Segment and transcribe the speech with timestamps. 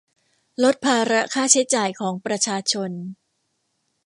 [0.63, 2.91] ลดภาระค่าใช้จ่ายของประชาชน